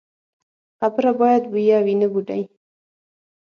[0.79, 2.41] خبره باید بویه وي، نه بوډۍ.